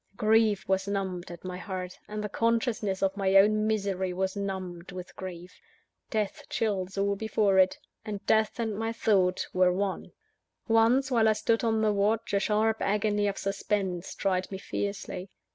_Grief 0.17 0.67
was 0.67 0.87
numbed 0.87 1.29
at 1.29 1.43
my 1.45 1.57
heart; 1.57 1.99
and 2.07 2.23
the 2.23 2.27
consciousness 2.27 3.03
of 3.03 3.15
my 3.15 3.35
own 3.35 3.67
misery 3.67 4.13
was 4.13 4.35
numbed 4.35 4.91
with 4.91 5.15
grief. 5.15 5.61
Death 6.09 6.41
chills 6.49 6.97
all 6.97 7.15
before 7.15 7.59
it 7.59 7.77
and 8.03 8.25
Death 8.25 8.59
and 8.59 8.75
my 8.75 8.91
Thought 8.91 9.45
were 9.53 9.71
one. 9.71 10.11
Once, 10.67 11.11
while 11.11 11.29
I 11.29 11.33
stood 11.33 11.63
on 11.63 11.83
the 11.83 11.93
watch, 11.93 12.33
a 12.33 12.39
sharp 12.39 12.77
agony 12.81 13.27
of 13.27 13.37
suspense 13.37 14.15
tried 14.15 14.51
me 14.51 14.57
fiercely. 14.57 15.29